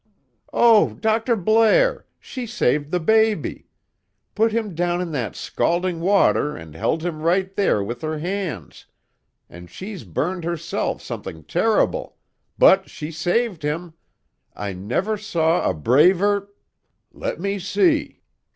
[0.51, 1.35] "Oh, Dr.
[1.35, 3.67] Blair, she saved the baby!
[4.33, 8.87] Put him down in that scalding water and held him right there with her hands,
[9.47, 12.17] and she's burned herself something terrible,
[12.57, 13.93] but she saved him!
[14.55, 16.49] I never saw a braver"
[17.13, 18.23] "Let me see."